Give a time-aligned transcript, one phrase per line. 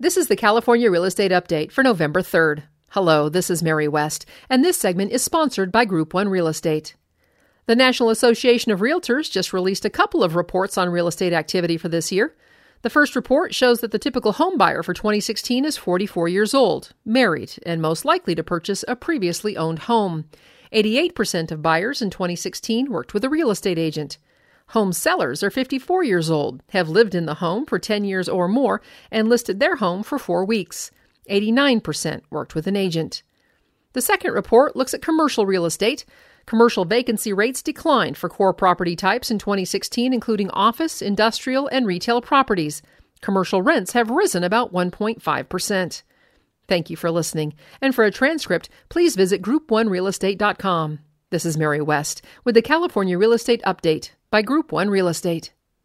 [0.00, 2.62] This is the California Real Estate Update for November 3rd.
[2.90, 6.94] Hello, this is Mary West, and this segment is sponsored by Group One Real Estate.
[7.66, 11.76] The National Association of Realtors just released a couple of reports on real estate activity
[11.76, 12.36] for this year.
[12.82, 16.92] The first report shows that the typical home buyer for 2016 is 44 years old,
[17.04, 20.26] married, and most likely to purchase a previously owned home.
[20.72, 24.18] 88% of buyers in 2016 worked with a real estate agent.
[24.72, 28.48] Home sellers are 54 years old, have lived in the home for 10 years or
[28.48, 30.90] more, and listed their home for four weeks.
[31.30, 33.22] 89% worked with an agent.
[33.94, 36.04] The second report looks at commercial real estate.
[36.44, 42.20] Commercial vacancy rates declined for core property types in 2016, including office, industrial, and retail
[42.20, 42.82] properties.
[43.22, 46.02] Commercial rents have risen about 1.5%.
[46.68, 47.54] Thank you for listening.
[47.80, 50.98] And for a transcript, please visit group1realestate.com.
[51.30, 55.54] This is Mary West with the California Real Estate Update by Group One Real Estate.